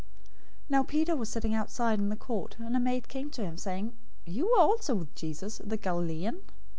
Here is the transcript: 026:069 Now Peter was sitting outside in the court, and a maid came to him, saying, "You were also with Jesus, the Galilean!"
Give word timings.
026:069 0.63 0.69
Now 0.69 0.81
Peter 0.81 1.15
was 1.15 1.29
sitting 1.29 1.53
outside 1.53 1.99
in 1.99 2.09
the 2.09 2.15
court, 2.15 2.57
and 2.57 2.75
a 2.75 2.79
maid 2.79 3.07
came 3.07 3.29
to 3.29 3.43
him, 3.45 3.55
saying, 3.55 3.93
"You 4.25 4.47
were 4.49 4.57
also 4.57 4.95
with 4.95 5.13
Jesus, 5.13 5.59
the 5.63 5.77
Galilean!" 5.77 6.39